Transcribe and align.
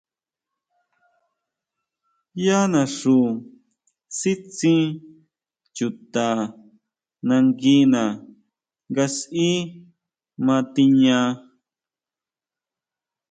Yá 2.45 2.59
naxu 2.71 3.17
sítsin 4.17 4.81
chuta 5.75 6.27
nanguina 7.27 8.03
nga 8.91 9.05
sʼí 9.17 9.49
ma 10.45 10.57
tiña. 10.73 11.19